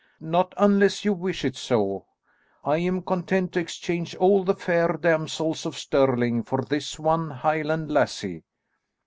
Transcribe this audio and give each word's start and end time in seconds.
"Not 0.19 0.55
unless 0.57 1.05
you 1.05 1.13
wish 1.13 1.45
it 1.45 1.55
so. 1.55 2.07
I 2.63 2.79
am 2.79 3.03
content 3.03 3.51
to 3.53 3.59
exchange 3.59 4.15
all 4.15 4.43
the 4.43 4.55
fair 4.55 4.97
damsels 4.99 5.63
of 5.63 5.77
Stirling 5.77 6.41
for 6.41 6.63
this 6.63 6.97
one 6.97 7.29
Highland 7.29 7.91
lassie." 7.91 8.41